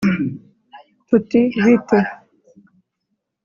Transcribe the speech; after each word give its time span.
Tuti 1.07 1.41
bite? 1.63 1.99